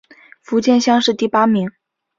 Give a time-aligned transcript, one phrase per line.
[0.41, 1.69] 福建乡试第八名。